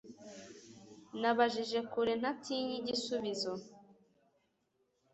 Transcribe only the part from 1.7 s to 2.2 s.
kure